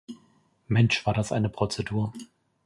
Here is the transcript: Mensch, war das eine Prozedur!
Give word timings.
Mensch, 0.67 1.05
war 1.05 1.13
das 1.13 1.31
eine 1.31 1.47
Prozedur! 1.47 2.11